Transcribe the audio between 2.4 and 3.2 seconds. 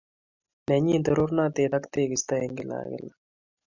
en kila ak kila